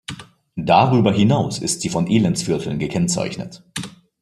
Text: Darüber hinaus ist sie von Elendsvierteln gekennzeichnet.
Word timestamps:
Darüber 0.57 1.13
hinaus 1.13 1.59
ist 1.59 1.81
sie 1.81 1.89
von 1.89 2.07
Elendsvierteln 2.07 2.79
gekennzeichnet. 2.79 3.61